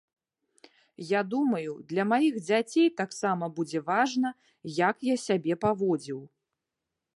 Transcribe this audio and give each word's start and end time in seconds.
Я 1.09 1.19
думаю, 1.33 1.73
для 1.91 2.05
маіх 2.13 2.39
дзяцей 2.47 2.87
таксама 3.03 3.51
будзе 3.59 3.79
важна, 3.91 4.33
як 4.81 4.95
я 5.13 5.21
сябе 5.27 5.53
паводзіў. 5.67 6.19